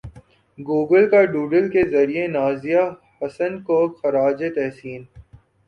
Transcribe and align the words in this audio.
Google 0.59 1.03
کا 1.09 1.21
doodle 1.25 1.69
کے 1.71 1.81
ذریعے 1.91 2.25
نازیہ 2.29 2.81
حسن 3.21 3.61
کو 3.63 3.77
خراج 3.93 4.43
تحسین 4.55 5.01